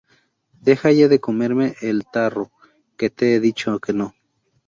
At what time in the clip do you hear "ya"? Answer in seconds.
0.91-1.07